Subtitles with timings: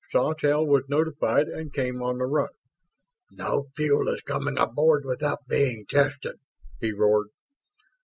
[0.11, 2.49] Sawtelle was notified and came on the run.
[3.29, 6.39] "No fuel is coming aboard without being tested!"
[6.79, 7.27] he roared.